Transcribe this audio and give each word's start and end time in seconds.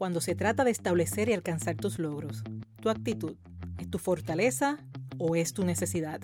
cuando 0.00 0.22
se 0.22 0.34
trata 0.34 0.64
de 0.64 0.70
establecer 0.70 1.28
y 1.28 1.34
alcanzar 1.34 1.76
tus 1.76 1.98
logros? 1.98 2.42
¿Tu 2.80 2.88
actitud 2.88 3.36
es 3.76 3.90
tu 3.90 3.98
fortaleza 3.98 4.78
o 5.18 5.36
es 5.36 5.52
tu 5.52 5.62
necesidad? 5.62 6.22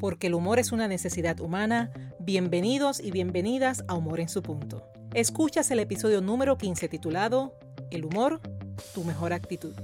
Porque 0.00 0.28
el 0.28 0.34
humor 0.34 0.58
es 0.58 0.72
una 0.72 0.88
necesidad 0.88 1.38
humana, 1.40 1.90
bienvenidos 2.18 3.00
y 3.00 3.10
bienvenidas 3.10 3.84
a 3.86 3.92
Humor 3.92 4.20
en 4.20 4.30
su 4.30 4.42
punto. 4.42 4.82
Escuchas 5.12 5.70
el 5.70 5.78
episodio 5.78 6.22
número 6.22 6.56
15 6.56 6.88
titulado 6.88 7.52
El 7.90 8.06
humor, 8.06 8.40
tu 8.94 9.04
mejor 9.04 9.34
actitud. 9.34 9.74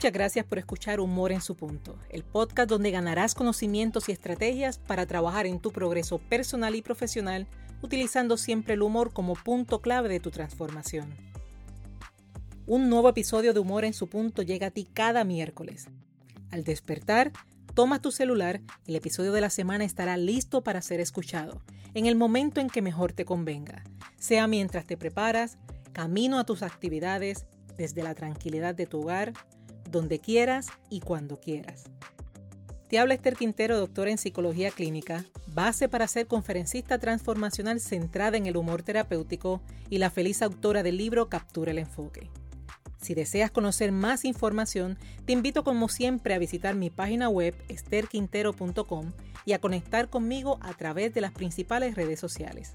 Muchas 0.00 0.14
gracias 0.14 0.46
por 0.46 0.56
escuchar 0.56 0.98
Humor 0.98 1.30
en 1.30 1.42
su 1.42 1.56
punto, 1.56 1.98
el 2.08 2.24
podcast 2.24 2.70
donde 2.70 2.90
ganarás 2.90 3.34
conocimientos 3.34 4.08
y 4.08 4.12
estrategias 4.12 4.78
para 4.78 5.04
trabajar 5.04 5.44
en 5.44 5.60
tu 5.60 5.72
progreso 5.72 6.16
personal 6.16 6.74
y 6.74 6.80
profesional, 6.80 7.46
utilizando 7.82 8.38
siempre 8.38 8.72
el 8.72 8.80
humor 8.80 9.12
como 9.12 9.34
punto 9.34 9.82
clave 9.82 10.08
de 10.08 10.18
tu 10.18 10.30
transformación. 10.30 11.10
Un 12.66 12.88
nuevo 12.88 13.10
episodio 13.10 13.52
de 13.52 13.60
Humor 13.60 13.84
en 13.84 13.92
su 13.92 14.06
punto 14.06 14.40
llega 14.40 14.68
a 14.68 14.70
ti 14.70 14.88
cada 14.90 15.22
miércoles. 15.22 15.88
Al 16.50 16.64
despertar, 16.64 17.32
toma 17.74 18.00
tu 18.00 18.10
celular 18.10 18.62
el 18.86 18.96
episodio 18.96 19.32
de 19.32 19.42
la 19.42 19.50
semana 19.50 19.84
estará 19.84 20.16
listo 20.16 20.64
para 20.64 20.80
ser 20.80 21.00
escuchado, 21.00 21.60
en 21.92 22.06
el 22.06 22.16
momento 22.16 22.62
en 22.62 22.70
que 22.70 22.80
mejor 22.80 23.12
te 23.12 23.26
convenga, 23.26 23.84
sea 24.16 24.46
mientras 24.46 24.86
te 24.86 24.96
preparas, 24.96 25.58
camino 25.92 26.38
a 26.38 26.44
tus 26.44 26.62
actividades, 26.62 27.44
desde 27.76 28.02
la 28.02 28.14
tranquilidad 28.14 28.74
de 28.74 28.86
tu 28.86 29.02
hogar, 29.02 29.34
donde 29.90 30.18
quieras 30.18 30.68
y 30.88 31.00
cuando 31.00 31.40
quieras. 31.40 31.84
Te 32.88 32.98
habla 32.98 33.14
Esther 33.14 33.36
Quintero, 33.36 33.78
doctora 33.78 34.10
en 34.10 34.18
psicología 34.18 34.70
clínica, 34.70 35.24
base 35.54 35.88
para 35.88 36.08
ser 36.08 36.26
conferencista 36.26 36.98
transformacional 36.98 37.80
centrada 37.80 38.36
en 38.36 38.46
el 38.46 38.56
humor 38.56 38.82
terapéutico 38.82 39.60
y 39.88 39.98
la 39.98 40.10
feliz 40.10 40.42
autora 40.42 40.82
del 40.82 40.96
libro 40.96 41.28
Captura 41.28 41.70
el 41.70 41.78
enfoque. 41.78 42.30
Si 43.00 43.14
deseas 43.14 43.50
conocer 43.50 43.92
más 43.92 44.24
información, 44.24 44.98
te 45.24 45.32
invito 45.32 45.64
como 45.64 45.88
siempre 45.88 46.34
a 46.34 46.38
visitar 46.38 46.74
mi 46.74 46.90
página 46.90 47.28
web 47.28 47.54
esterquintero.com 47.68 49.12
y 49.46 49.52
a 49.52 49.58
conectar 49.58 50.10
conmigo 50.10 50.58
a 50.60 50.74
través 50.74 51.14
de 51.14 51.22
las 51.22 51.32
principales 51.32 51.94
redes 51.94 52.20
sociales. 52.20 52.74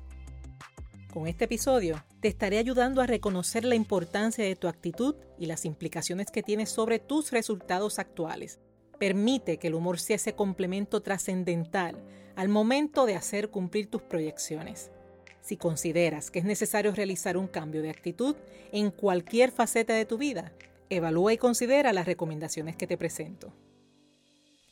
Con 1.16 1.28
este 1.28 1.46
episodio 1.46 2.04
te 2.20 2.28
estaré 2.28 2.58
ayudando 2.58 3.00
a 3.00 3.08
reconocer 3.08 3.64
la 3.64 3.76
importancia 3.76 4.44
de 4.44 4.58
tu 4.58 4.68
actitud 4.68 5.16
y 5.40 5.46
las 5.46 5.64
implicaciones 5.64 6.30
que 6.30 6.44
tiene 6.44 6.66
sobre 6.66 7.00
tus 7.00 7.32
resultados 7.32 8.00
actuales. 8.00 8.60
Permite 9.00 9.58
que 9.58 9.68
el 9.68 9.76
humor 9.76 9.98
sea 9.98 10.18
ese 10.18 10.34
complemento 10.34 11.02
trascendental 11.02 12.04
al 12.36 12.50
momento 12.50 13.06
de 13.06 13.16
hacer 13.16 13.50
cumplir 13.50 13.90
tus 13.90 14.02
proyecciones. 14.02 14.92
Si 15.40 15.56
consideras 15.56 16.32
que 16.32 16.40
es 16.40 16.46
necesario 16.46 16.92
realizar 16.92 17.38
un 17.38 17.48
cambio 17.48 17.82
de 17.82 17.92
actitud 17.92 18.36
en 18.74 18.92
cualquier 18.92 19.52
faceta 19.52 19.94
de 19.94 20.04
tu 20.04 20.18
vida, 20.18 20.52
evalúa 20.90 21.32
y 21.32 21.38
considera 21.38 21.94
las 21.94 22.08
recomendaciones 22.08 22.76
que 22.76 22.88
te 22.88 22.98
presento. 22.98 23.54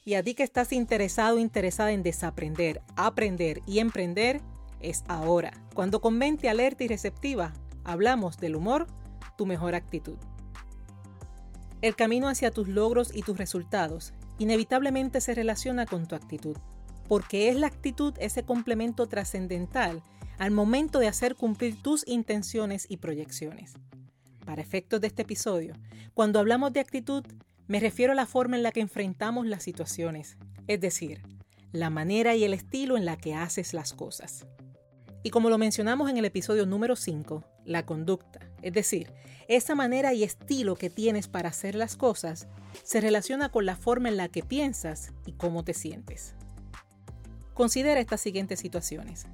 Y 0.03 0.15
a 0.15 0.23
ti 0.23 0.33
que 0.33 0.43
estás 0.43 0.73
interesado 0.73 1.37
o 1.37 1.39
interesada 1.39 1.93
en 1.93 2.03
desaprender, 2.03 2.81
aprender 2.97 3.61
y 3.65 3.79
emprender, 3.79 4.41
es 4.83 5.03
ahora, 5.07 5.51
cuando 5.73 6.01
con 6.01 6.17
mente 6.17 6.49
alerta 6.49 6.83
y 6.83 6.87
receptiva 6.87 7.53
hablamos 7.83 8.37
del 8.37 8.55
humor, 8.55 8.85
tu 9.37 9.45
mejor 9.45 9.73
actitud. 9.75 10.17
El 11.81 11.95
camino 11.95 12.27
hacia 12.27 12.51
tus 12.51 12.67
logros 12.67 13.13
y 13.13 13.23
tus 13.23 13.37
resultados 13.37 14.13
inevitablemente 14.37 15.19
se 15.21 15.33
relaciona 15.33 15.85
con 15.85 16.07
tu 16.07 16.15
actitud, 16.15 16.57
porque 17.07 17.49
es 17.49 17.55
la 17.55 17.67
actitud 17.67 18.13
ese 18.19 18.43
complemento 18.43 19.07
trascendental 19.07 20.03
al 20.37 20.51
momento 20.51 20.99
de 20.99 21.07
hacer 21.07 21.35
cumplir 21.35 21.81
tus 21.81 22.07
intenciones 22.07 22.85
y 22.89 22.97
proyecciones. 22.97 23.73
Para 24.45 24.61
efectos 24.61 25.01
de 25.01 25.07
este 25.07 25.21
episodio, 25.21 25.75
cuando 26.13 26.39
hablamos 26.39 26.73
de 26.73 26.79
actitud, 26.79 27.25
me 27.67 27.79
refiero 27.79 28.11
a 28.11 28.15
la 28.15 28.25
forma 28.25 28.57
en 28.57 28.63
la 28.63 28.71
que 28.71 28.81
enfrentamos 28.81 29.45
las 29.45 29.63
situaciones, 29.63 30.37
es 30.67 30.79
decir, 30.81 31.21
la 31.71 31.89
manera 31.89 32.35
y 32.35 32.43
el 32.43 32.53
estilo 32.53 32.97
en 32.97 33.05
la 33.05 33.17
que 33.17 33.35
haces 33.35 33.73
las 33.73 33.93
cosas. 33.93 34.45
Y 35.23 35.29
como 35.29 35.49
lo 35.49 35.57
mencionamos 35.57 36.09
en 36.09 36.17
el 36.17 36.25
episodio 36.25 36.65
número 36.65 36.97
5, 36.97 37.45
la 37.63 37.85
conducta, 37.85 38.41
es 38.61 38.73
decir, 38.73 39.09
esa 39.47 39.73
manera 39.73 40.13
y 40.13 40.23
estilo 40.23 40.75
que 40.75 40.89
tienes 40.89 41.29
para 41.29 41.49
hacer 41.49 41.75
las 41.75 41.95
cosas, 41.95 42.47
se 42.83 42.99
relaciona 42.99 43.47
con 43.47 43.65
la 43.65 43.77
forma 43.77 44.09
en 44.09 44.17
la 44.17 44.27
que 44.27 44.43
piensas 44.43 45.13
y 45.25 45.31
cómo 45.31 45.63
te 45.63 45.73
sientes. 45.73 46.35
Considera 47.53 48.01
estas 48.01 48.19
siguientes 48.19 48.59
situaciones. 48.59 49.25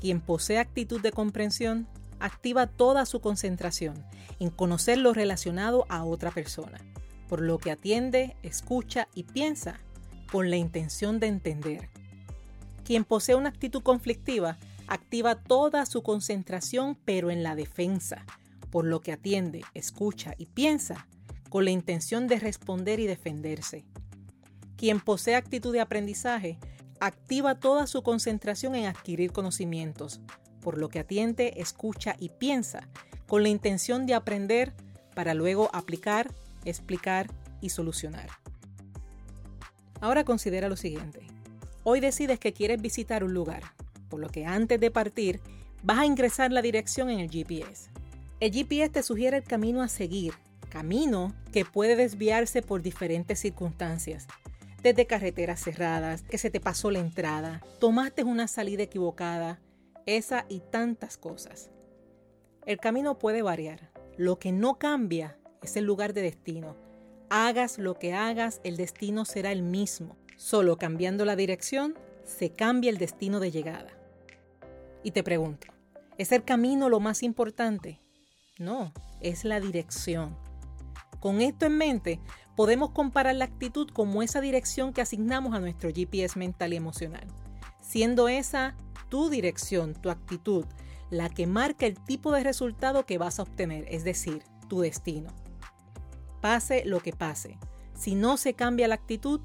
Quien 0.00 0.22
posee 0.22 0.58
actitud 0.58 1.00
de 1.02 1.12
comprensión 1.12 1.88
activa 2.20 2.66
toda 2.66 3.04
su 3.04 3.20
concentración 3.20 4.02
en 4.40 4.48
conocer 4.48 4.96
lo 4.96 5.12
relacionado 5.12 5.84
a 5.90 6.04
otra 6.04 6.30
persona, 6.30 6.78
por 7.28 7.42
lo 7.42 7.58
que 7.58 7.70
atiende, 7.70 8.36
escucha 8.42 9.08
y 9.14 9.24
piensa 9.24 9.78
con 10.32 10.48
la 10.48 10.56
intención 10.56 11.20
de 11.20 11.26
entender. 11.26 11.90
Quien 12.84 13.04
posee 13.04 13.34
una 13.34 13.50
actitud 13.50 13.82
conflictiva 13.82 14.58
activa 14.86 15.36
toda 15.36 15.86
su 15.86 16.02
concentración 16.02 16.96
pero 17.04 17.30
en 17.30 17.42
la 17.42 17.54
defensa, 17.54 18.24
por 18.70 18.84
lo 18.84 19.00
que 19.00 19.12
atiende, 19.12 19.62
escucha 19.74 20.34
y 20.36 20.46
piensa 20.46 21.06
con 21.48 21.64
la 21.64 21.70
intención 21.70 22.26
de 22.26 22.38
responder 22.38 23.00
y 23.00 23.06
defenderse. 23.06 23.84
Quien 24.76 25.00
posee 25.00 25.36
actitud 25.36 25.72
de 25.72 25.80
aprendizaje 25.80 26.58
activa 27.00 27.60
toda 27.60 27.86
su 27.86 28.02
concentración 28.02 28.74
en 28.74 28.86
adquirir 28.86 29.32
conocimientos, 29.32 30.20
por 30.60 30.78
lo 30.78 30.88
que 30.88 30.98
atiende, 30.98 31.54
escucha 31.56 32.16
y 32.18 32.30
piensa 32.30 32.88
con 33.26 33.42
la 33.42 33.48
intención 33.48 34.06
de 34.06 34.14
aprender 34.14 34.74
para 35.14 35.34
luego 35.34 35.70
aplicar, 35.72 36.32
explicar 36.64 37.30
y 37.60 37.68
solucionar. 37.68 38.28
Ahora 40.00 40.24
considera 40.24 40.68
lo 40.68 40.76
siguiente. 40.76 41.26
Hoy 41.84 42.00
decides 42.00 42.38
que 42.38 42.52
quieres 42.52 42.80
visitar 42.82 43.24
un 43.24 43.34
lugar, 43.34 43.62
lo 44.18 44.28
que 44.28 44.46
antes 44.46 44.80
de 44.80 44.90
partir 44.90 45.40
vas 45.82 45.98
a 45.98 46.06
ingresar 46.06 46.52
la 46.52 46.62
dirección 46.62 47.10
en 47.10 47.20
el 47.20 47.30
GPS. 47.30 47.90
El 48.40 48.52
GPS 48.52 48.90
te 48.90 49.02
sugiere 49.02 49.38
el 49.38 49.44
camino 49.44 49.82
a 49.82 49.88
seguir, 49.88 50.34
camino 50.68 51.34
que 51.52 51.64
puede 51.64 51.96
desviarse 51.96 52.62
por 52.62 52.82
diferentes 52.82 53.38
circunstancias, 53.38 54.26
desde 54.82 55.06
carreteras 55.06 55.62
cerradas, 55.62 56.22
que 56.22 56.36
se 56.36 56.50
te 56.50 56.60
pasó 56.60 56.90
la 56.90 56.98
entrada, 56.98 57.62
tomaste 57.80 58.22
una 58.22 58.48
salida 58.48 58.82
equivocada, 58.82 59.58
esa 60.04 60.44
y 60.48 60.60
tantas 60.60 61.16
cosas. 61.16 61.70
El 62.66 62.78
camino 62.78 63.18
puede 63.18 63.40
variar. 63.40 63.90
Lo 64.16 64.38
que 64.38 64.52
no 64.52 64.78
cambia 64.78 65.38
es 65.62 65.76
el 65.76 65.84
lugar 65.84 66.12
de 66.12 66.22
destino. 66.22 66.76
Hagas 67.30 67.78
lo 67.78 67.94
que 67.94 68.12
hagas, 68.12 68.60
el 68.62 68.76
destino 68.76 69.24
será 69.24 69.52
el 69.52 69.62
mismo. 69.62 70.16
Solo 70.36 70.76
cambiando 70.76 71.24
la 71.24 71.36
dirección 71.36 71.94
se 72.24 72.50
cambia 72.50 72.90
el 72.90 72.98
destino 72.98 73.40
de 73.40 73.50
llegada. 73.50 73.88
Y 75.04 75.10
te 75.10 75.22
pregunto, 75.22 75.66
¿es 76.16 76.32
el 76.32 76.44
camino 76.44 76.88
lo 76.88 76.98
más 76.98 77.22
importante? 77.22 78.00
No, 78.58 78.92
es 79.20 79.44
la 79.44 79.60
dirección. 79.60 80.34
Con 81.20 81.42
esto 81.42 81.66
en 81.66 81.76
mente, 81.76 82.20
podemos 82.56 82.90
comparar 82.90 83.34
la 83.34 83.44
actitud 83.44 83.88
como 83.90 84.22
esa 84.22 84.40
dirección 84.40 84.94
que 84.94 85.02
asignamos 85.02 85.54
a 85.54 85.60
nuestro 85.60 85.90
GPS 85.90 86.38
mental 86.38 86.72
y 86.72 86.76
emocional, 86.76 87.26
siendo 87.80 88.28
esa 88.28 88.74
tu 89.10 89.28
dirección, 89.28 89.94
tu 89.94 90.08
actitud, 90.08 90.64
la 91.10 91.28
que 91.28 91.46
marca 91.46 91.84
el 91.84 92.02
tipo 92.02 92.32
de 92.32 92.42
resultado 92.42 93.04
que 93.04 93.18
vas 93.18 93.38
a 93.38 93.42
obtener, 93.42 93.84
es 93.88 94.04
decir, 94.04 94.42
tu 94.68 94.80
destino. 94.80 95.30
Pase 96.40 96.84
lo 96.86 97.00
que 97.00 97.12
pase, 97.12 97.58
si 97.94 98.14
no 98.14 98.38
se 98.38 98.54
cambia 98.54 98.88
la 98.88 98.94
actitud, 98.94 99.40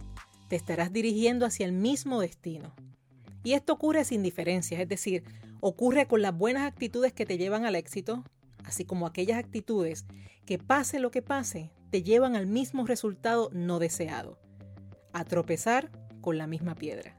te 0.48 0.56
estarás 0.56 0.92
dirigiendo 0.94 1.46
hacia 1.46 1.66
el 1.66 1.74
mismo 1.74 2.22
destino. 2.22 2.74
Y 3.50 3.54
esto 3.54 3.74
ocurre 3.74 4.06
sin 4.06 4.22
diferencias, 4.22 4.80
es 4.80 4.88
decir, 4.88 5.24
ocurre 5.60 6.06
con 6.06 6.22
las 6.22 6.38
buenas 6.38 6.68
actitudes 6.68 7.14
que 7.14 7.26
te 7.26 7.40
llevan 7.40 7.66
al 7.66 7.74
éxito, 7.74 8.24
así 8.64 8.86
como 8.86 9.08
aquellas 9.08 9.40
actitudes 9.40 10.06
que 10.46 10.60
pase 10.60 11.00
lo 11.00 11.10
que 11.10 11.24
pase, 11.24 11.72
te 11.90 12.04
llevan 12.04 12.36
al 12.36 12.46
mismo 12.46 12.86
resultado 12.86 13.50
no 13.52 13.80
deseado, 13.80 14.38
a 15.14 15.26
tropezar 15.26 15.90
con 16.22 16.38
la 16.38 16.46
misma 16.46 16.76
piedra. 16.76 17.18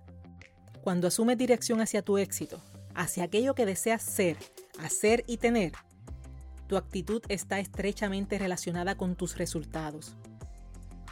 Cuando 0.82 1.08
asumes 1.08 1.36
dirección 1.36 1.80
hacia 1.80 2.02
tu 2.02 2.16
éxito, 2.16 2.62
hacia 2.94 3.24
aquello 3.24 3.56
que 3.56 3.66
deseas 3.66 4.00
ser, 4.00 4.36
hacer 4.78 5.24
y 5.26 5.38
tener, 5.38 5.72
tu 6.68 6.76
actitud 6.76 7.22
está 7.28 7.58
estrechamente 7.58 8.38
relacionada 8.38 8.94
con 8.94 9.16
tus 9.16 9.36
resultados. 9.36 10.14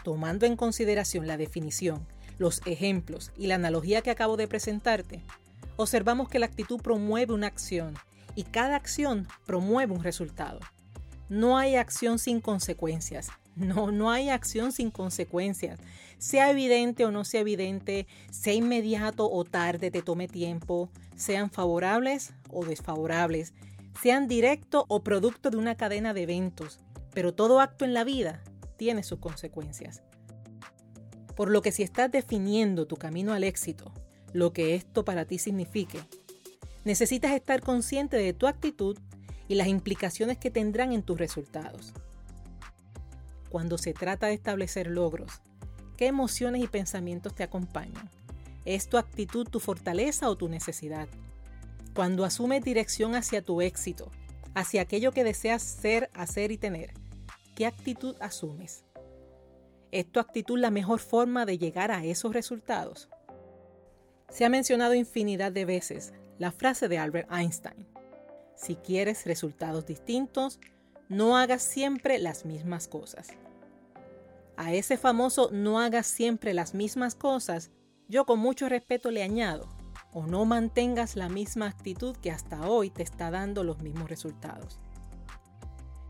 Tomando 0.04 0.46
en 0.46 0.54
consideración 0.54 1.26
la 1.26 1.36
definición, 1.36 2.06
los 2.38 2.62
ejemplos 2.66 3.32
y 3.36 3.46
la 3.46 3.56
analogía 3.56 4.02
que 4.02 4.10
acabo 4.10 4.36
de 4.36 4.48
presentarte, 4.48 5.22
observamos 5.76 6.28
que 6.28 6.38
la 6.38 6.46
actitud 6.46 6.80
promueve 6.80 7.34
una 7.34 7.48
acción 7.48 7.94
y 8.34 8.44
cada 8.44 8.76
acción 8.76 9.26
promueve 9.46 9.92
un 9.92 10.02
resultado. 10.02 10.60
No 11.28 11.58
hay 11.58 11.76
acción 11.76 12.18
sin 12.18 12.40
consecuencias. 12.40 13.28
No, 13.54 13.90
no 13.90 14.10
hay 14.12 14.30
acción 14.30 14.70
sin 14.70 14.92
consecuencias. 14.92 15.80
Sea 16.18 16.50
evidente 16.50 17.04
o 17.04 17.10
no 17.10 17.24
sea 17.24 17.40
evidente, 17.40 18.06
sea 18.30 18.54
inmediato 18.54 19.28
o 19.28 19.44
tarde, 19.44 19.90
te 19.90 20.00
tome 20.00 20.28
tiempo, 20.28 20.90
sean 21.16 21.50
favorables 21.50 22.32
o 22.50 22.64
desfavorables, 22.64 23.54
sean 24.00 24.28
directo 24.28 24.84
o 24.88 25.02
producto 25.02 25.50
de 25.50 25.56
una 25.56 25.74
cadena 25.74 26.14
de 26.14 26.22
eventos, 26.22 26.78
pero 27.12 27.34
todo 27.34 27.60
acto 27.60 27.84
en 27.84 27.94
la 27.94 28.04
vida 28.04 28.42
tiene 28.76 29.02
sus 29.02 29.18
consecuencias. 29.18 30.02
Por 31.38 31.52
lo 31.52 31.62
que 31.62 31.70
si 31.70 31.84
estás 31.84 32.10
definiendo 32.10 32.88
tu 32.88 32.96
camino 32.96 33.32
al 33.32 33.44
éxito, 33.44 33.92
lo 34.32 34.52
que 34.52 34.74
esto 34.74 35.04
para 35.04 35.24
ti 35.24 35.38
signifique, 35.38 36.00
necesitas 36.84 37.30
estar 37.30 37.60
consciente 37.60 38.16
de 38.16 38.32
tu 38.32 38.48
actitud 38.48 38.98
y 39.46 39.54
las 39.54 39.68
implicaciones 39.68 40.36
que 40.36 40.50
tendrán 40.50 40.92
en 40.92 41.04
tus 41.04 41.16
resultados. 41.16 41.92
Cuando 43.50 43.78
se 43.78 43.94
trata 43.94 44.26
de 44.26 44.34
establecer 44.34 44.88
logros, 44.88 45.30
¿qué 45.96 46.08
emociones 46.08 46.60
y 46.60 46.66
pensamientos 46.66 47.36
te 47.36 47.44
acompañan? 47.44 48.10
¿Es 48.64 48.88
tu 48.88 48.98
actitud 48.98 49.46
tu 49.48 49.60
fortaleza 49.60 50.28
o 50.30 50.36
tu 50.36 50.48
necesidad? 50.48 51.06
Cuando 51.94 52.24
asumes 52.24 52.64
dirección 52.64 53.14
hacia 53.14 53.42
tu 53.42 53.62
éxito, 53.62 54.10
hacia 54.56 54.82
aquello 54.82 55.12
que 55.12 55.22
deseas 55.22 55.62
ser, 55.62 56.10
hacer 56.14 56.50
y 56.50 56.58
tener, 56.58 56.94
¿qué 57.54 57.64
actitud 57.64 58.16
asumes? 58.18 58.87
¿Es 59.90 60.12
tu 60.12 60.20
actitud 60.20 60.58
la 60.58 60.70
mejor 60.70 60.98
forma 60.98 61.46
de 61.46 61.56
llegar 61.56 61.90
a 61.90 62.04
esos 62.04 62.34
resultados? 62.34 63.08
Se 64.28 64.44
ha 64.44 64.50
mencionado 64.50 64.92
infinidad 64.92 65.50
de 65.50 65.64
veces 65.64 66.12
la 66.38 66.52
frase 66.52 66.88
de 66.88 66.98
Albert 66.98 67.32
Einstein. 67.32 67.86
Si 68.54 68.76
quieres 68.76 69.24
resultados 69.24 69.86
distintos, 69.86 70.60
no 71.08 71.38
hagas 71.38 71.62
siempre 71.62 72.18
las 72.18 72.44
mismas 72.44 72.86
cosas. 72.86 73.28
A 74.58 74.74
ese 74.74 74.98
famoso 74.98 75.48
no 75.52 75.80
hagas 75.80 76.06
siempre 76.06 76.52
las 76.52 76.74
mismas 76.74 77.14
cosas, 77.14 77.70
yo 78.08 78.26
con 78.26 78.40
mucho 78.40 78.68
respeto 78.68 79.10
le 79.10 79.22
añado, 79.22 79.68
o 80.12 80.26
no 80.26 80.44
mantengas 80.44 81.16
la 81.16 81.30
misma 81.30 81.66
actitud 81.66 82.14
que 82.16 82.30
hasta 82.30 82.68
hoy 82.68 82.90
te 82.90 83.02
está 83.02 83.30
dando 83.30 83.64
los 83.64 83.80
mismos 83.80 84.10
resultados. 84.10 84.80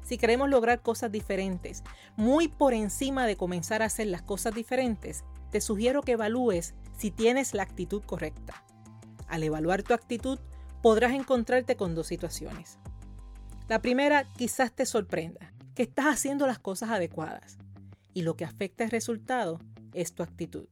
Si 0.08 0.16
queremos 0.16 0.48
lograr 0.48 0.80
cosas 0.80 1.12
diferentes, 1.12 1.82
muy 2.16 2.48
por 2.48 2.72
encima 2.72 3.26
de 3.26 3.36
comenzar 3.36 3.82
a 3.82 3.86
hacer 3.86 4.06
las 4.06 4.22
cosas 4.22 4.54
diferentes, 4.54 5.22
te 5.50 5.60
sugiero 5.60 6.00
que 6.00 6.12
evalúes 6.12 6.72
si 6.96 7.10
tienes 7.10 7.52
la 7.52 7.64
actitud 7.64 8.02
correcta. 8.02 8.64
Al 9.26 9.42
evaluar 9.42 9.82
tu 9.82 9.92
actitud, 9.92 10.38
podrás 10.80 11.12
encontrarte 11.12 11.76
con 11.76 11.94
dos 11.94 12.06
situaciones. 12.06 12.78
La 13.68 13.82
primera 13.82 14.24
quizás 14.24 14.72
te 14.72 14.86
sorprenda, 14.86 15.52
que 15.74 15.82
estás 15.82 16.06
haciendo 16.06 16.46
las 16.46 16.58
cosas 16.58 16.88
adecuadas 16.88 17.58
y 18.14 18.22
lo 18.22 18.34
que 18.34 18.46
afecta 18.46 18.84
el 18.84 18.90
resultado 18.90 19.60
es 19.92 20.14
tu 20.14 20.22
actitud. 20.22 20.68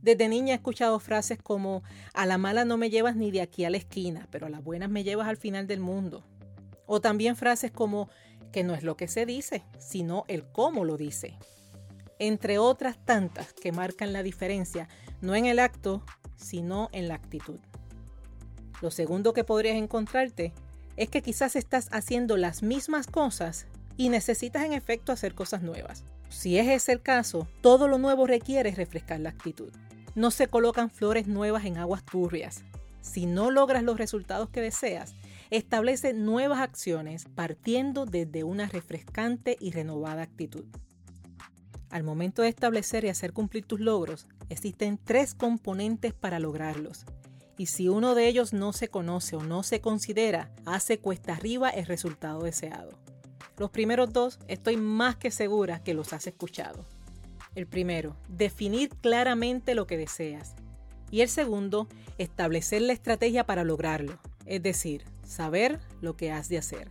Desde 0.00 0.28
niña 0.28 0.52
he 0.52 0.56
escuchado 0.58 1.00
frases 1.00 1.38
como 1.42 1.82
a 2.14 2.24
la 2.26 2.38
mala 2.38 2.64
no 2.64 2.76
me 2.76 2.88
llevas 2.88 3.16
ni 3.16 3.32
de 3.32 3.40
aquí 3.40 3.64
a 3.64 3.70
la 3.70 3.78
esquina, 3.78 4.28
pero 4.30 4.46
a 4.46 4.50
las 4.50 4.62
buenas 4.62 4.90
me 4.90 5.02
llevas 5.02 5.26
al 5.26 5.38
final 5.38 5.66
del 5.66 5.80
mundo. 5.80 6.22
O 6.94 7.00
también 7.00 7.36
frases 7.36 7.70
como 7.70 8.10
que 8.52 8.64
no 8.64 8.74
es 8.74 8.82
lo 8.82 8.98
que 8.98 9.08
se 9.08 9.24
dice, 9.24 9.64
sino 9.78 10.26
el 10.28 10.44
cómo 10.44 10.84
lo 10.84 10.98
dice. 10.98 11.38
Entre 12.18 12.58
otras 12.58 13.02
tantas 13.02 13.54
que 13.54 13.72
marcan 13.72 14.12
la 14.12 14.22
diferencia, 14.22 14.88
no 15.22 15.34
en 15.34 15.46
el 15.46 15.58
acto, 15.58 16.04
sino 16.36 16.90
en 16.92 17.08
la 17.08 17.14
actitud. 17.14 17.58
Lo 18.82 18.90
segundo 18.90 19.32
que 19.32 19.42
podrías 19.42 19.76
encontrarte 19.76 20.52
es 20.98 21.08
que 21.08 21.22
quizás 21.22 21.56
estás 21.56 21.88
haciendo 21.92 22.36
las 22.36 22.62
mismas 22.62 23.06
cosas 23.06 23.68
y 23.96 24.10
necesitas 24.10 24.66
en 24.66 24.74
efecto 24.74 25.12
hacer 25.12 25.34
cosas 25.34 25.62
nuevas. 25.62 26.04
Si 26.28 26.58
es 26.58 26.68
ese 26.68 26.92
el 26.92 27.00
caso, 27.00 27.48
todo 27.62 27.88
lo 27.88 27.96
nuevo 27.96 28.26
requiere 28.26 28.70
refrescar 28.72 29.18
la 29.20 29.30
actitud. 29.30 29.72
No 30.14 30.30
se 30.30 30.48
colocan 30.48 30.90
flores 30.90 31.26
nuevas 31.26 31.64
en 31.64 31.78
aguas 31.78 32.04
turbias. 32.04 32.64
Si 33.00 33.24
no 33.24 33.50
logras 33.50 33.82
los 33.82 33.96
resultados 33.96 34.50
que 34.50 34.60
deseas, 34.60 35.14
establece 35.58 36.14
nuevas 36.14 36.60
acciones 36.60 37.26
partiendo 37.34 38.06
desde 38.06 38.42
una 38.42 38.68
refrescante 38.68 39.58
y 39.60 39.70
renovada 39.70 40.22
actitud. 40.22 40.64
Al 41.90 42.04
momento 42.04 42.40
de 42.40 42.48
establecer 42.48 43.04
y 43.04 43.10
hacer 43.10 43.34
cumplir 43.34 43.66
tus 43.66 43.78
logros, 43.78 44.26
existen 44.48 44.98
tres 45.02 45.34
componentes 45.34 46.14
para 46.14 46.38
lograrlos. 46.38 47.04
Y 47.58 47.66
si 47.66 47.90
uno 47.90 48.14
de 48.14 48.28
ellos 48.28 48.54
no 48.54 48.72
se 48.72 48.88
conoce 48.88 49.36
o 49.36 49.42
no 49.42 49.62
se 49.62 49.82
considera, 49.82 50.50
hace 50.64 50.98
cuesta 50.98 51.34
arriba 51.34 51.68
el 51.68 51.84
resultado 51.84 52.44
deseado. 52.44 52.98
Los 53.58 53.70
primeros 53.70 54.10
dos 54.10 54.38
estoy 54.48 54.78
más 54.78 55.16
que 55.16 55.30
segura 55.30 55.82
que 55.82 55.92
los 55.92 56.14
has 56.14 56.26
escuchado. 56.26 56.86
El 57.54 57.66
primero, 57.66 58.16
definir 58.26 58.88
claramente 58.88 59.74
lo 59.74 59.86
que 59.86 59.98
deseas. 59.98 60.54
Y 61.10 61.20
el 61.20 61.28
segundo, 61.28 61.88
establecer 62.16 62.80
la 62.80 62.94
estrategia 62.94 63.44
para 63.44 63.64
lograrlo, 63.64 64.18
es 64.46 64.62
decir, 64.62 65.04
saber 65.26 65.80
lo 66.00 66.16
que 66.16 66.30
has 66.30 66.48
de 66.48 66.58
hacer. 66.58 66.88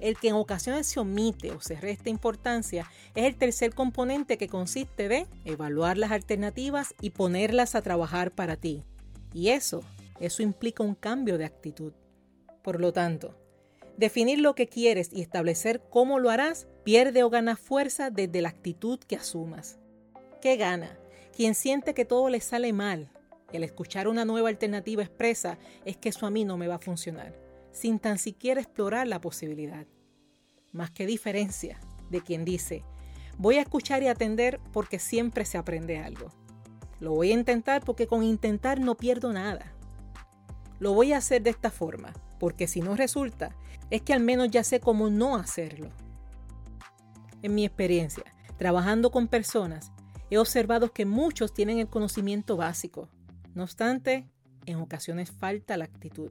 El 0.00 0.16
que 0.16 0.28
en 0.28 0.34
ocasiones 0.34 0.86
se 0.86 0.98
omite 0.98 1.52
o 1.52 1.60
se 1.60 1.78
resta 1.78 2.08
importancia 2.08 2.90
es 3.14 3.24
el 3.24 3.36
tercer 3.36 3.74
componente 3.74 4.38
que 4.38 4.48
consiste 4.48 5.08
de 5.08 5.26
evaluar 5.44 5.98
las 5.98 6.10
alternativas 6.10 6.94
y 7.00 7.10
ponerlas 7.10 7.74
a 7.74 7.82
trabajar 7.82 8.30
para 8.30 8.56
ti. 8.56 8.82
Y 9.34 9.48
eso, 9.48 9.82
eso 10.18 10.42
implica 10.42 10.82
un 10.82 10.94
cambio 10.94 11.36
de 11.36 11.44
actitud. 11.44 11.92
Por 12.62 12.80
lo 12.80 12.92
tanto, 12.92 13.38
definir 13.98 14.38
lo 14.38 14.54
que 14.54 14.68
quieres 14.68 15.10
y 15.12 15.20
establecer 15.20 15.82
cómo 15.90 16.18
lo 16.18 16.30
harás 16.30 16.66
pierde 16.82 17.22
o 17.22 17.30
gana 17.30 17.56
fuerza 17.56 18.10
desde 18.10 18.40
la 18.40 18.48
actitud 18.48 18.98
que 19.00 19.16
asumas. 19.16 19.78
¿Qué 20.40 20.56
gana? 20.56 20.98
Quien 21.36 21.54
siente 21.54 21.92
que 21.92 22.06
todo 22.06 22.30
le 22.30 22.40
sale 22.40 22.72
mal 22.72 23.10
y 23.52 23.56
al 23.56 23.64
escuchar 23.64 24.08
una 24.08 24.24
nueva 24.24 24.48
alternativa 24.48 25.02
expresa 25.02 25.58
es 25.84 25.96
que 25.96 26.10
eso 26.10 26.26
a 26.26 26.30
mí 26.30 26.44
no 26.44 26.56
me 26.56 26.68
va 26.68 26.76
a 26.76 26.80
funcionar 26.80 27.50
sin 27.72 27.98
tan 27.98 28.18
siquiera 28.18 28.60
explorar 28.60 29.06
la 29.06 29.20
posibilidad. 29.20 29.86
Más 30.72 30.90
que 30.90 31.06
diferencia 31.06 31.78
de 32.10 32.20
quien 32.20 32.44
dice, 32.44 32.84
voy 33.38 33.56
a 33.56 33.62
escuchar 33.62 34.02
y 34.02 34.08
atender 34.08 34.60
porque 34.72 34.98
siempre 34.98 35.44
se 35.44 35.58
aprende 35.58 35.98
algo. 35.98 36.28
Lo 37.00 37.12
voy 37.12 37.30
a 37.30 37.34
intentar 37.34 37.84
porque 37.84 38.06
con 38.06 38.22
intentar 38.22 38.80
no 38.80 38.96
pierdo 38.96 39.32
nada. 39.32 39.72
Lo 40.78 40.92
voy 40.92 41.12
a 41.12 41.18
hacer 41.18 41.42
de 41.42 41.50
esta 41.50 41.70
forma, 41.70 42.12
porque 42.38 42.66
si 42.66 42.80
no 42.80 42.96
resulta, 42.96 43.54
es 43.90 44.02
que 44.02 44.12
al 44.12 44.20
menos 44.20 44.50
ya 44.50 44.64
sé 44.64 44.80
cómo 44.80 45.10
no 45.10 45.36
hacerlo. 45.36 45.90
En 47.42 47.54
mi 47.54 47.64
experiencia, 47.64 48.24
trabajando 48.58 49.10
con 49.10 49.28
personas, 49.28 49.92
he 50.30 50.38
observado 50.38 50.92
que 50.92 51.06
muchos 51.06 51.52
tienen 51.52 51.78
el 51.78 51.88
conocimiento 51.88 52.56
básico. 52.56 53.08
No 53.54 53.64
obstante, 53.64 54.28
en 54.66 54.76
ocasiones 54.76 55.30
falta 55.30 55.76
la 55.76 55.84
actitud. 55.84 56.30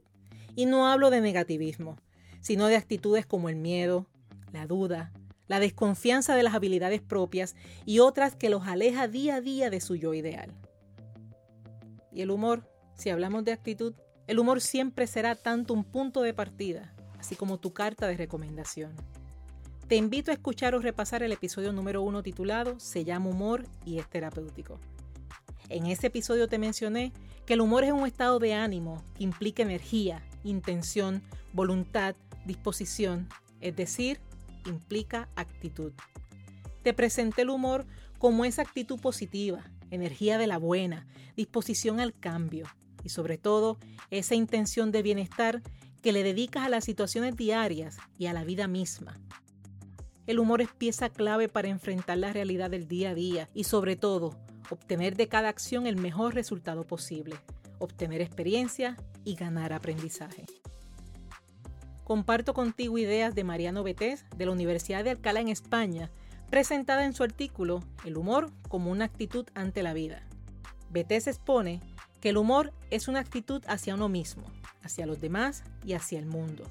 Y 0.56 0.66
no 0.66 0.88
hablo 0.88 1.10
de 1.10 1.20
negativismo, 1.20 1.96
sino 2.40 2.66
de 2.66 2.76
actitudes 2.76 3.26
como 3.26 3.48
el 3.48 3.56
miedo, 3.56 4.06
la 4.52 4.66
duda, 4.66 5.12
la 5.46 5.60
desconfianza 5.60 6.34
de 6.34 6.42
las 6.42 6.54
habilidades 6.54 7.00
propias 7.00 7.56
y 7.84 7.98
otras 7.98 8.36
que 8.36 8.50
los 8.50 8.66
aleja 8.66 9.08
día 9.08 9.36
a 9.36 9.40
día 9.40 9.70
de 9.70 9.80
su 9.80 9.96
yo 9.96 10.14
ideal. 10.14 10.54
Y 12.12 12.22
el 12.22 12.30
humor, 12.30 12.68
si 12.94 13.10
hablamos 13.10 13.44
de 13.44 13.52
actitud, 13.52 13.94
el 14.26 14.38
humor 14.38 14.60
siempre 14.60 15.06
será 15.06 15.34
tanto 15.34 15.74
un 15.74 15.84
punto 15.84 16.22
de 16.22 16.34
partida, 16.34 16.94
así 17.18 17.34
como 17.36 17.58
tu 17.58 17.72
carta 17.72 18.06
de 18.06 18.16
recomendación. 18.16 18.94
Te 19.88 19.96
invito 19.96 20.30
a 20.30 20.34
escuchar 20.34 20.76
o 20.76 20.78
repasar 20.78 21.24
el 21.24 21.32
episodio 21.32 21.72
número 21.72 22.02
uno 22.02 22.22
titulado 22.22 22.78
Se 22.78 23.04
llama 23.04 23.30
humor 23.30 23.64
y 23.84 23.98
es 23.98 24.08
terapéutico. 24.08 24.78
En 25.70 25.86
ese 25.86 26.08
episodio 26.08 26.48
te 26.48 26.58
mencioné 26.58 27.12
que 27.46 27.54
el 27.54 27.60
humor 27.60 27.84
es 27.84 27.92
un 27.92 28.04
estado 28.04 28.40
de 28.40 28.54
ánimo 28.54 29.04
que 29.14 29.22
implica 29.22 29.62
energía, 29.62 30.20
intención, 30.42 31.22
voluntad, 31.52 32.16
disposición, 32.44 33.28
es 33.60 33.76
decir, 33.76 34.20
implica 34.66 35.28
actitud. 35.36 35.92
Te 36.82 36.92
presenté 36.92 37.42
el 37.42 37.50
humor 37.50 37.86
como 38.18 38.44
esa 38.44 38.62
actitud 38.62 38.98
positiva, 39.00 39.70
energía 39.92 40.38
de 40.38 40.48
la 40.48 40.58
buena, 40.58 41.06
disposición 41.36 42.00
al 42.00 42.18
cambio 42.18 42.66
y 43.04 43.10
sobre 43.10 43.38
todo 43.38 43.78
esa 44.10 44.34
intención 44.34 44.90
de 44.90 45.02
bienestar 45.02 45.62
que 46.02 46.12
le 46.12 46.24
dedicas 46.24 46.64
a 46.64 46.68
las 46.68 46.84
situaciones 46.84 47.36
diarias 47.36 47.98
y 48.18 48.26
a 48.26 48.32
la 48.32 48.42
vida 48.42 48.66
misma. 48.66 49.20
El 50.26 50.40
humor 50.40 50.62
es 50.62 50.72
pieza 50.72 51.10
clave 51.10 51.48
para 51.48 51.68
enfrentar 51.68 52.18
la 52.18 52.32
realidad 52.32 52.70
del 52.70 52.88
día 52.88 53.10
a 53.10 53.14
día 53.14 53.48
y 53.54 53.64
sobre 53.64 53.94
todo 53.94 54.36
obtener 54.70 55.16
de 55.16 55.28
cada 55.28 55.48
acción 55.48 55.86
el 55.86 55.96
mejor 55.96 56.34
resultado 56.34 56.86
posible, 56.86 57.36
obtener 57.78 58.20
experiencia 58.20 58.96
y 59.24 59.34
ganar 59.34 59.72
aprendizaje. 59.72 60.46
Comparto 62.04 62.54
contigo 62.54 62.98
ideas 62.98 63.34
de 63.34 63.44
Mariano 63.44 63.82
Betés 63.82 64.24
de 64.36 64.46
la 64.46 64.52
Universidad 64.52 65.04
de 65.04 65.10
Alcalá 65.10 65.40
en 65.40 65.48
España, 65.48 66.10
presentada 66.50 67.04
en 67.04 67.14
su 67.14 67.22
artículo 67.22 67.84
El 68.04 68.16
humor 68.16 68.50
como 68.68 68.90
una 68.90 69.04
actitud 69.04 69.46
ante 69.54 69.82
la 69.82 69.92
vida. 69.92 70.22
Betés 70.90 71.28
expone 71.28 71.80
que 72.20 72.30
el 72.30 72.36
humor 72.36 72.72
es 72.90 73.06
una 73.08 73.20
actitud 73.20 73.62
hacia 73.68 73.94
uno 73.94 74.08
mismo, 74.08 74.42
hacia 74.82 75.06
los 75.06 75.20
demás 75.20 75.62
y 75.84 75.92
hacia 75.92 76.18
el 76.18 76.26
mundo. 76.26 76.64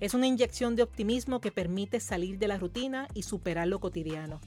Es 0.00 0.14
una 0.14 0.26
inyección 0.26 0.76
de 0.76 0.84
optimismo 0.84 1.40
que 1.40 1.52
permite 1.52 2.00
salir 2.00 2.38
de 2.38 2.48
la 2.48 2.56
rutina 2.56 3.08
y 3.14 3.24
superar 3.24 3.68
lo 3.68 3.80
cotidiano. 3.80 4.40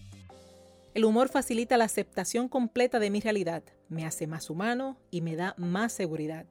El 0.93 1.05
humor 1.05 1.29
facilita 1.29 1.77
la 1.77 1.85
aceptación 1.85 2.49
completa 2.49 2.99
de 2.99 3.09
mi 3.09 3.21
realidad, 3.21 3.63
me 3.87 4.05
hace 4.05 4.27
más 4.27 4.49
humano 4.49 4.97
y 5.09 5.21
me 5.21 5.37
da 5.37 5.55
más 5.57 5.93
seguridad. 5.93 6.45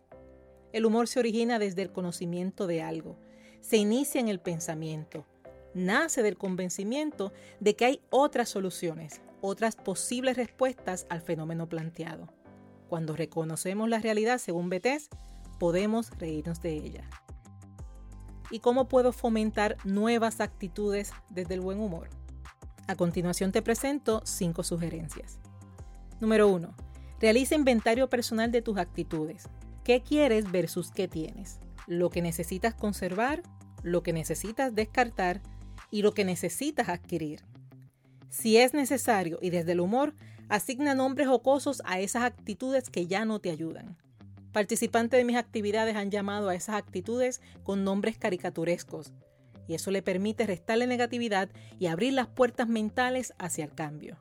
El 0.73 0.87
humor 0.87 1.09
se 1.09 1.18
origina 1.18 1.59
desde 1.59 1.82
el 1.82 1.92
conocimiento 1.92 2.66
de 2.66 2.80
algo, 2.80 3.18
se 3.61 3.76
inicia 3.76 4.18
en 4.18 4.28
el 4.28 4.40
pensamiento, 4.40 5.26
nace 5.75 6.23
del 6.23 6.38
convencimiento 6.38 7.35
de 7.61 7.76
que 7.76 7.85
hay 7.85 8.00
otras 8.09 8.49
soluciones, 8.49 9.20
otras 9.42 9.76
posibles 9.76 10.38
respuestas 10.38 11.06
al 11.11 11.20
fenómeno 11.20 11.68
planteado. 11.68 12.32
Cuando 12.88 13.14
reconocemos 13.16 13.90
la 13.90 13.99
realidad 13.99 14.38
según 14.38 14.70
Betés, 14.70 15.11
podemos 15.59 16.11
reírnos 16.18 16.62
de 16.62 16.73
ella. 16.73 17.11
¿Y 18.50 18.61
cómo 18.61 18.88
puedo 18.88 19.12
fomentar 19.12 19.76
nuevas 19.85 20.40
actitudes 20.40 21.12
desde 21.28 21.54
el 21.54 21.61
buen 21.61 21.78
humor? 21.78 22.09
A 22.87 22.96
continuación 22.96 23.52
te 23.52 23.62
presento 23.62 24.22
cinco 24.25 24.62
sugerencias. 24.62 25.38
Número 26.20 26.49
1. 26.49 26.75
Realiza 27.20 27.54
inventario 27.54 28.08
personal 28.08 28.50
de 28.50 28.62
tus 28.62 28.78
actitudes. 28.78 29.49
¿Qué 29.84 30.02
quieres 30.02 30.50
versus 30.50 30.90
qué 30.90 31.08
tienes? 31.08 31.60
Lo 31.87 32.10
que 32.10 32.22
necesitas 32.22 32.75
conservar, 32.75 33.42
lo 33.82 34.02
que 34.02 34.12
necesitas 34.12 34.75
descartar 34.75 35.40
y 35.90 36.02
lo 36.02 36.12
que 36.14 36.25
necesitas 36.25 36.88
adquirir. 36.88 37.44
Si 38.28 38.56
es 38.56 38.75
necesario 38.75 39.38
y 39.40 39.50
desde 39.50 39.72
el 39.72 39.80
humor, 39.80 40.14
asigna 40.49 40.94
nombres 40.94 41.28
jocosos 41.28 41.82
a 41.84 42.00
esas 42.00 42.25
actitudes 42.25 42.90
que 42.90 43.06
ya 43.06 43.25
no 43.25 43.38
te 43.38 43.50
ayudan. 43.50 43.96
Participantes 44.52 45.18
de 45.18 45.25
mis 45.25 45.37
actividades 45.37 45.96
han 45.96 46.10
llamado 46.10 46.49
a 46.49 46.54
esas 46.54 46.76
actitudes 46.76 47.40
con 47.62 47.84
nombres 47.84 48.18
caricaturescos, 48.18 49.12
y 49.70 49.74
eso 49.74 49.92
le 49.92 50.02
permite 50.02 50.48
restarle 50.48 50.88
negatividad 50.88 51.48
y 51.78 51.86
abrir 51.86 52.12
las 52.12 52.26
puertas 52.26 52.66
mentales 52.66 53.34
hacia 53.38 53.64
el 53.64 53.72
cambio. 53.72 54.16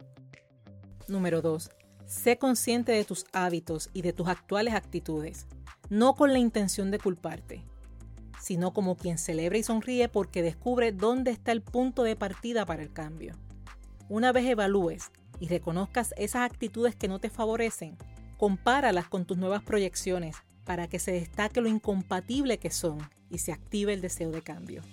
Número 1.07 1.41
2. 1.41 1.71
Sé 2.05 2.37
consciente 2.37 2.91
de 2.91 3.03
tus 3.03 3.25
hábitos 3.33 3.89
y 3.91 4.03
de 4.03 4.13
tus 4.13 4.27
actuales 4.27 4.75
actitudes, 4.75 5.47
no 5.89 6.13
con 6.13 6.33
la 6.33 6.37
intención 6.37 6.91
de 6.91 6.99
culparte, 6.99 7.65
sino 8.39 8.73
como 8.73 8.95
quien 8.95 9.17
celebra 9.17 9.57
y 9.57 9.63
sonríe 9.63 10.07
porque 10.07 10.43
descubre 10.43 10.91
dónde 10.91 11.31
está 11.31 11.51
el 11.51 11.63
punto 11.63 12.03
de 12.03 12.15
partida 12.15 12.63
para 12.67 12.83
el 12.83 12.93
cambio. 12.93 13.33
Una 14.07 14.31
vez 14.31 14.45
evalúes 14.45 15.09
y 15.39 15.47
reconozcas 15.47 16.13
esas 16.15 16.43
actitudes 16.43 16.95
que 16.95 17.07
no 17.07 17.17
te 17.17 17.31
favorecen, 17.31 17.97
compáralas 18.37 19.07
con 19.07 19.25
tus 19.25 19.39
nuevas 19.39 19.63
proyecciones 19.63 20.35
para 20.63 20.87
que 20.87 20.99
se 20.99 21.11
destaque 21.11 21.59
lo 21.59 21.69
incompatible 21.69 22.59
que 22.59 22.69
son 22.69 22.99
y 23.31 23.39
se 23.39 23.51
active 23.51 23.93
el 23.93 24.01
deseo 24.01 24.29
de 24.29 24.43
cambio. 24.43 24.83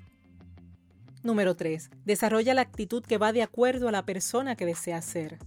Número 1.27 1.57
3. 1.57 1.91
Desarrolla 2.05 2.55
la 2.55 2.61
actitud 2.61 3.03
que 3.03 3.19
va 3.19 3.33
de 3.33 3.43
acuerdo 3.43 3.89
a 3.89 3.91
la 3.91 4.07
persona 4.07 4.55
que 4.55 4.65
deseas 4.65 5.05
ser. 5.05 5.41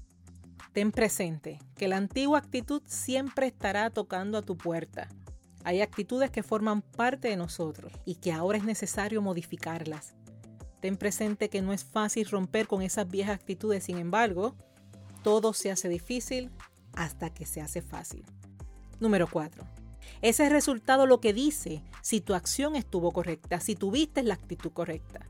Ten 0.74 0.92
presente 0.92 1.58
que 1.78 1.88
la 1.88 1.96
antigua 1.96 2.38
actitud 2.38 2.82
siempre 2.86 3.48
estará 3.48 3.90
tocando 3.90 4.38
a 4.38 4.42
tu 4.42 4.58
puerta. 4.58 5.08
Hay 5.64 5.80
actitudes 5.80 6.32
que 6.32 6.44
forman 6.44 6.82
parte 6.82 7.30
de 7.30 7.38
nosotros 7.38 7.94
y 8.04 8.16
que 8.16 8.34
ahora 8.34 8.58
es 8.58 8.66
necesario 8.66 9.22
modificarlas. 9.22 10.16
Ten 10.82 10.98
presente 10.98 11.50
que 11.50 11.62
no 11.62 11.72
es 11.72 11.86
fácil 11.86 12.30
romper 12.30 12.68
con 12.68 12.82
esas 12.82 13.10
viejas 13.10 13.36
actitudes, 13.36 13.86
sin 13.86 14.00
embargo, 14.00 14.58
todo 15.24 15.54
se 15.54 15.72
hace 15.72 15.88
difícil 15.88 16.52
hasta 16.92 17.34
que 17.34 17.46
se 17.46 17.62
hace 17.62 17.82
fácil. 17.82 18.26
Número 19.00 19.30
4. 19.32 19.64
Ese 20.22 20.46
es 20.46 20.52
resultado 20.52 21.06
lo 21.06 21.22
que 21.22 21.32
dice 21.32 21.82
si 22.02 22.20
tu 22.20 22.34
acción 22.34 22.76
estuvo 22.76 23.14
correcta, 23.14 23.62
si 23.62 23.76
tuviste 23.76 24.24
la 24.24 24.34
actitud 24.34 24.72
correcta. 24.74 25.29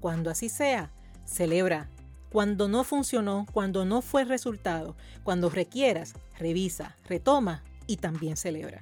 Cuando 0.00 0.30
así 0.30 0.48
sea, 0.48 0.90
celebra. 1.24 1.88
Cuando 2.30 2.68
no 2.68 2.84
funcionó, 2.84 3.46
cuando 3.52 3.84
no 3.84 4.02
fue 4.02 4.24
resultado, 4.24 4.96
cuando 5.24 5.50
requieras, 5.50 6.14
revisa, 6.38 6.96
retoma 7.08 7.64
y 7.86 7.96
también 7.96 8.36
celebra. 8.36 8.80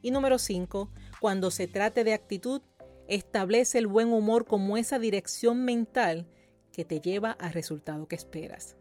Y 0.00 0.10
número 0.10 0.38
5, 0.38 0.88
cuando 1.20 1.50
se 1.50 1.66
trate 1.68 2.04
de 2.04 2.14
actitud, 2.14 2.62
establece 3.08 3.78
el 3.78 3.86
buen 3.86 4.12
humor 4.12 4.46
como 4.46 4.76
esa 4.76 4.98
dirección 4.98 5.64
mental 5.64 6.26
que 6.72 6.84
te 6.84 7.00
lleva 7.00 7.32
al 7.32 7.52
resultado 7.52 8.08
que 8.08 8.16
esperas. 8.16 8.76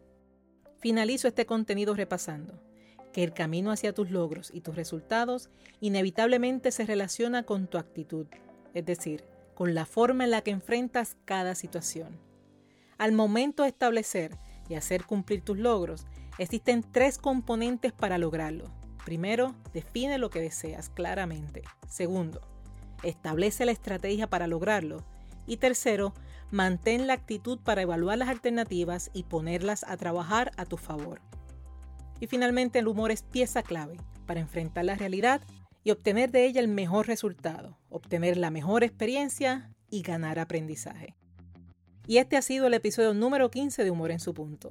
Finalizo 0.80 1.28
este 1.28 1.46
contenido 1.46 1.94
repasando 1.94 2.60
que 3.12 3.24
el 3.24 3.34
camino 3.34 3.72
hacia 3.72 3.94
tus 3.94 4.10
logros 4.10 4.52
y 4.54 4.62
tus 4.62 4.76
resultados 4.76 5.50
inevitablemente 5.80 6.72
se 6.72 6.86
relaciona 6.86 7.44
con 7.44 7.68
tu 7.68 7.78
actitud, 7.78 8.28
es 8.74 8.86
decir, 8.86 9.24
con 9.62 9.76
la 9.76 9.86
forma 9.86 10.24
en 10.24 10.32
la 10.32 10.42
que 10.42 10.50
enfrentas 10.50 11.18
cada 11.24 11.54
situación. 11.54 12.20
Al 12.98 13.12
momento 13.12 13.62
de 13.62 13.70
establecer 13.70 14.36
y 14.68 14.74
hacer 14.74 15.06
cumplir 15.06 15.44
tus 15.44 15.56
logros, 15.56 16.08
existen 16.40 16.82
tres 16.82 17.20
componentes 17.20 17.92
para 17.92 18.18
lograrlo. 18.18 18.72
Primero, 19.06 19.54
define 19.72 20.18
lo 20.18 20.32
que 20.32 20.42
deseas 20.42 20.90
claramente. 20.90 21.62
Segundo, 21.88 22.42
establece 23.04 23.64
la 23.66 23.72
estrategia 23.72 24.26
para 24.26 24.48
lograrlo. 24.48 25.06
Y 25.46 25.58
tercero, 25.58 26.16
mantén 26.50 27.06
la 27.06 27.14
actitud 27.14 27.60
para 27.60 27.84
evaluar 27.84 28.18
las 28.18 28.30
alternativas 28.30 29.12
y 29.14 29.26
ponerlas 29.26 29.84
a 29.84 29.96
trabajar 29.96 30.54
a 30.58 30.66
tu 30.66 30.78
favor. 30.78 31.22
Y 32.20 32.26
finalmente 32.26 32.80
el 32.80 32.88
humor 32.88 33.12
es 33.12 33.22
pieza 33.22 33.62
clave 33.62 33.98
para 34.26 34.40
enfrentar 34.40 34.86
la 34.86 34.96
realidad 34.96 35.40
y 35.84 35.92
obtener 35.92 36.32
de 36.32 36.46
ella 36.46 36.62
el 36.62 36.68
mejor 36.68 37.08
resultado, 37.08 37.78
obtener 37.90 38.38
la 38.38 38.52
mejor 38.52 38.84
experiencia 38.84 39.72
y 39.90 40.02
ganar 40.02 40.40
aprendizaje. 40.40 41.16
Y 42.08 42.18
este 42.18 42.38
ha 42.38 42.42
sido 42.42 42.68
el 42.68 42.74
episodio 42.74 43.14
número 43.14 43.52
15 43.52 43.84
de 43.84 43.92
Humor 43.92 44.12
en 44.12 44.20
su 44.20 44.34
punto. 44.34 44.70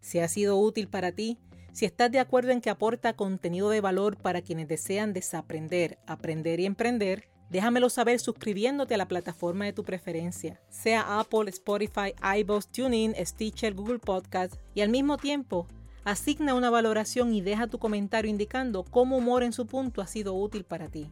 Si 0.00 0.18
ha 0.18 0.28
sido 0.28 0.58
útil 0.58 0.88
para 0.88 1.12
ti, 1.12 1.38
si 1.72 1.84
estás 1.84 2.10
de 2.10 2.18
acuerdo 2.18 2.50
en 2.50 2.60
que 2.60 2.70
aporta 2.70 3.14
contenido 3.14 3.70
de 3.70 3.80
valor 3.80 4.16
para 4.16 4.42
quienes 4.42 4.68
desean 4.68 5.12
desaprender, 5.12 5.98
aprender 6.06 6.60
y 6.60 6.66
emprender, 6.66 7.32
Déjamelo 7.52 7.90
saber 7.90 8.18
suscribiéndote 8.18 8.94
a 8.94 8.96
la 8.96 9.08
plataforma 9.08 9.66
de 9.66 9.74
tu 9.74 9.84
preferencia, 9.84 10.58
sea 10.70 11.20
Apple, 11.20 11.50
Spotify, 11.50 12.14
iVoox, 12.38 12.66
TuneIn, 12.68 13.14
Stitcher, 13.26 13.74
Google 13.74 13.98
Podcast, 13.98 14.54
y 14.74 14.80
al 14.80 14.88
mismo 14.88 15.18
tiempo 15.18 15.66
asigna 16.04 16.54
una 16.54 16.70
valoración 16.70 17.34
y 17.34 17.40
deja 17.40 17.66
tu 17.66 17.78
comentario 17.78 18.30
indicando 18.30 18.84
cómo 18.84 19.18
Humor 19.18 19.42
en 19.42 19.52
su 19.52 19.66
punto 19.66 20.00
ha 20.00 20.06
sido 20.06 20.34
útil 20.34 20.64
para 20.64 20.88
ti. 20.88 21.10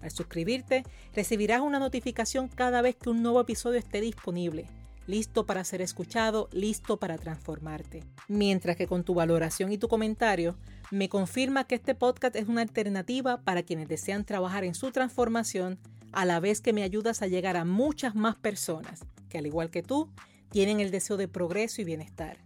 Al 0.00 0.10
suscribirte, 0.10 0.84
recibirás 1.14 1.60
una 1.60 1.78
notificación 1.78 2.48
cada 2.48 2.82
vez 2.82 2.96
que 2.96 3.10
un 3.10 3.22
nuevo 3.22 3.40
episodio 3.40 3.78
esté 3.78 4.00
disponible 4.00 4.66
listo 5.06 5.46
para 5.46 5.64
ser 5.64 5.82
escuchado, 5.82 6.48
listo 6.52 6.98
para 6.98 7.18
transformarte. 7.18 8.04
Mientras 8.28 8.76
que 8.76 8.86
con 8.86 9.04
tu 9.04 9.14
valoración 9.14 9.72
y 9.72 9.78
tu 9.78 9.88
comentario 9.88 10.56
me 10.90 11.08
confirma 11.08 11.64
que 11.64 11.74
este 11.74 11.94
podcast 11.94 12.36
es 12.36 12.48
una 12.48 12.62
alternativa 12.62 13.40
para 13.42 13.62
quienes 13.62 13.88
desean 13.88 14.24
trabajar 14.24 14.64
en 14.64 14.74
su 14.74 14.90
transformación, 14.92 15.78
a 16.12 16.24
la 16.24 16.38
vez 16.38 16.60
que 16.60 16.72
me 16.72 16.84
ayudas 16.84 17.22
a 17.22 17.26
llegar 17.26 17.56
a 17.56 17.64
muchas 17.64 18.14
más 18.14 18.36
personas 18.36 19.04
que 19.28 19.38
al 19.38 19.46
igual 19.46 19.70
que 19.70 19.82
tú 19.82 20.08
tienen 20.50 20.78
el 20.78 20.92
deseo 20.92 21.16
de 21.16 21.26
progreso 21.26 21.82
y 21.82 21.84
bienestar. 21.84 22.38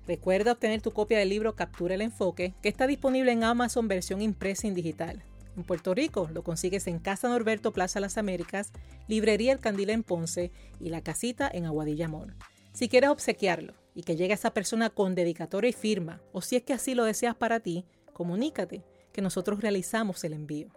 Recuerda 0.05 0.51
obtener 0.51 0.83
tu 0.83 0.91
copia 0.91 1.21
del 1.21 1.29
libro 1.29 1.55
Captura 1.55 1.95
el 1.95 2.01
Enfoque, 2.01 2.55
que 2.61 2.71
está 2.71 2.89
disponible 2.89 3.31
en 3.31 3.45
Amazon 3.45 3.87
versión 3.87 4.21
impresa 4.21 4.67
y 4.67 4.73
digital. 4.73 5.23
En 5.57 5.63
Puerto 5.65 5.95
Rico 5.95 6.29
lo 6.33 6.43
consigues 6.43 6.87
en 6.87 6.99
Casa 6.99 7.29
Norberto 7.29 7.73
Plaza 7.73 8.01
Las 8.01 8.19
Américas, 8.19 8.73
Librería 9.07 9.53
El 9.53 9.61
Candil 9.61 9.91
en 9.91 10.03
Ponce 10.03 10.51
y 10.81 10.89
La 10.89 11.03
Casita 11.03 11.49
en 11.53 11.65
Aguadilla 11.65 12.09
Mall. 12.09 12.35
Si 12.73 12.89
quieres 12.89 13.11
obsequiarlo 13.11 13.75
y 13.95 14.03
que 14.03 14.17
llegue 14.17 14.33
a 14.33 14.35
esa 14.35 14.53
persona 14.53 14.91
con 14.91 15.15
dedicatoria 15.15 15.71
y 15.71 15.73
firma, 15.73 16.21
o 16.33 16.41
si 16.41 16.57
es 16.57 16.65
que 16.65 16.73
así 16.73 16.95
lo 16.95 17.05
deseas 17.05 17.37
para 17.37 17.61
ti, 17.61 17.85
comunícate, 18.13 18.85
que 19.13 19.23
nosotros 19.23 19.61
realizamos 19.61 20.25
el 20.25 20.33
envío. 20.33 20.73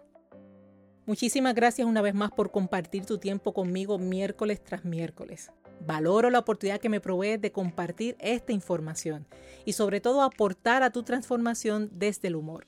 Muchísimas 1.06 1.54
gracias 1.54 1.88
una 1.88 2.02
vez 2.02 2.14
más 2.14 2.30
por 2.30 2.52
compartir 2.52 3.04
tu 3.04 3.18
tiempo 3.18 3.52
conmigo 3.52 3.98
miércoles 3.98 4.62
tras 4.62 4.84
miércoles. 4.84 5.50
Valoro 5.84 6.30
la 6.30 6.38
oportunidad 6.38 6.80
que 6.80 6.88
me 6.88 7.00
provees 7.00 7.40
de 7.40 7.50
compartir 7.50 8.14
esta 8.20 8.52
información 8.52 9.26
y 9.64 9.72
sobre 9.72 10.00
todo 10.00 10.22
aportar 10.22 10.82
a 10.82 10.90
tu 10.90 11.02
transformación 11.02 11.88
desde 11.92 12.28
el 12.28 12.36
humor. 12.36 12.66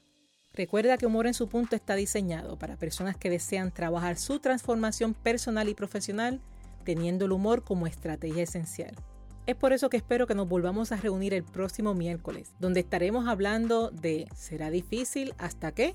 Recuerda 0.52 0.99
que 0.99 1.07
Humor 1.07 1.26
en 1.26 1.35
su 1.35 1.49
punto 1.49 1.76
está 1.76 1.95
diseñado 1.95 2.59
para 2.59 2.76
personas 2.76 3.16
que 3.16 3.30
desean 3.30 3.71
trabajar 3.71 4.16
su 4.16 4.40
transformación 4.40 5.14
personal 5.14 5.69
y 5.69 5.75
profesional 5.75 6.40
teniendo 6.85 7.26
el 7.26 7.33
humor 7.33 7.62
como 7.62 7.87
estrategia 7.87 8.42
esencial. 8.42 8.97
Es 9.47 9.54
por 9.54 9.73
eso 9.73 9.88
que 9.90 9.97
espero 9.97 10.26
que 10.26 10.35
nos 10.35 10.49
volvamos 10.49 10.92
a 10.92 10.97
reunir 10.97 11.35
el 11.35 11.45
próximo 11.45 11.95
miércoles, 11.95 12.52
donde 12.59 12.80
estaremos 12.80 13.28
hablando 13.28 13.90
de 13.90 14.26
¿será 14.35 14.71
difícil 14.71 15.35
hasta 15.38 15.73
qué? 15.73 15.95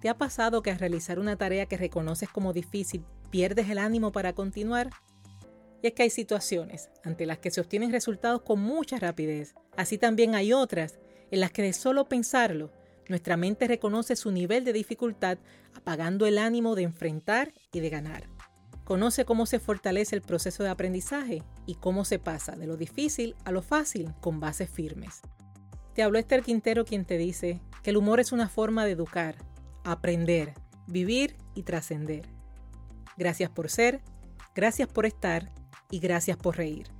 ¿Te 0.00 0.08
ha 0.08 0.18
pasado 0.18 0.62
que 0.62 0.70
al 0.70 0.78
realizar 0.78 1.18
una 1.18 1.36
tarea 1.36 1.66
que 1.66 1.76
reconoces 1.76 2.28
como 2.28 2.52
difícil 2.52 3.04
pierdes 3.30 3.68
el 3.68 3.78
ánimo 3.78 4.12
para 4.12 4.32
continuar? 4.32 4.90
Y 5.82 5.88
es 5.88 5.92
que 5.92 6.02
hay 6.02 6.10
situaciones 6.10 6.90
ante 7.04 7.26
las 7.26 7.38
que 7.38 7.50
se 7.50 7.60
obtienen 7.60 7.92
resultados 7.92 8.42
con 8.42 8.60
mucha 8.60 8.98
rapidez. 8.98 9.54
Así 9.76 9.98
también 9.98 10.34
hay 10.34 10.52
otras 10.52 10.98
en 11.30 11.40
las 11.40 11.52
que 11.52 11.62
de 11.62 11.72
solo 11.72 12.08
pensarlo, 12.08 12.72
nuestra 13.08 13.36
mente 13.36 13.66
reconoce 13.66 14.16
su 14.16 14.30
nivel 14.30 14.64
de 14.64 14.72
dificultad 14.72 15.38
apagando 15.74 16.26
el 16.26 16.38
ánimo 16.38 16.74
de 16.74 16.82
enfrentar 16.82 17.52
y 17.72 17.80
de 17.80 17.90
ganar. 17.90 18.28
Conoce 18.84 19.24
cómo 19.24 19.46
se 19.46 19.58
fortalece 19.58 20.16
el 20.16 20.22
proceso 20.22 20.62
de 20.62 20.70
aprendizaje 20.70 21.42
y 21.66 21.74
cómo 21.74 22.04
se 22.04 22.18
pasa 22.18 22.56
de 22.56 22.66
lo 22.66 22.76
difícil 22.76 23.36
a 23.44 23.52
lo 23.52 23.62
fácil 23.62 24.12
con 24.20 24.40
bases 24.40 24.70
firmes. 24.70 25.20
Te 25.94 26.02
habló 26.02 26.18
Esther 26.18 26.42
Quintero 26.42 26.84
quien 26.84 27.04
te 27.04 27.18
dice 27.18 27.60
que 27.82 27.90
el 27.90 27.96
humor 27.96 28.20
es 28.20 28.32
una 28.32 28.48
forma 28.48 28.84
de 28.84 28.92
educar, 28.92 29.36
aprender, 29.84 30.54
vivir 30.86 31.36
y 31.54 31.64
trascender. 31.64 32.26
Gracias 33.16 33.50
por 33.50 33.68
ser, 33.68 34.00
gracias 34.54 34.88
por 34.88 35.06
estar 35.06 35.52
y 35.90 35.98
gracias 35.98 36.36
por 36.36 36.56
reír. 36.56 36.97